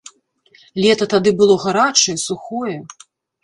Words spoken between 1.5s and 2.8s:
гарачае, сухое.